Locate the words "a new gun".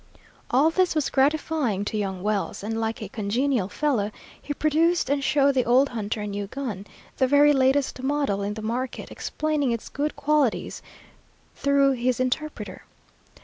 6.21-6.87